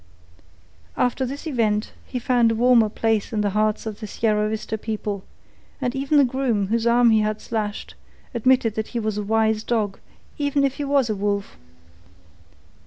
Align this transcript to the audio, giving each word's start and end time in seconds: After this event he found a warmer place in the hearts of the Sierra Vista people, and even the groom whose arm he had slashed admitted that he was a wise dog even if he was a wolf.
After 0.97 1.27
this 1.27 1.45
event 1.45 1.91
he 2.07 2.17
found 2.17 2.51
a 2.51 2.55
warmer 2.55 2.89
place 2.89 3.31
in 3.31 3.41
the 3.41 3.51
hearts 3.51 3.85
of 3.85 3.99
the 3.99 4.07
Sierra 4.07 4.49
Vista 4.49 4.75
people, 4.75 5.23
and 5.79 5.95
even 5.95 6.17
the 6.17 6.25
groom 6.25 6.69
whose 6.69 6.87
arm 6.87 7.11
he 7.11 7.19
had 7.19 7.39
slashed 7.39 7.93
admitted 8.33 8.73
that 8.73 8.87
he 8.97 8.99
was 8.99 9.19
a 9.19 9.23
wise 9.23 9.63
dog 9.63 9.99
even 10.39 10.63
if 10.63 10.77
he 10.77 10.83
was 10.85 11.11
a 11.11 11.15
wolf. 11.15 11.55